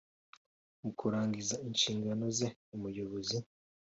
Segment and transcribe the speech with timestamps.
[0.81, 3.37] Mu kurangiza inshingano ze Umuyobozi